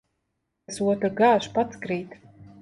Kas 0.71 0.79
otru 0.93 1.11
gāž, 1.19 1.51
pats 1.59 1.81
krīt. 1.85 2.19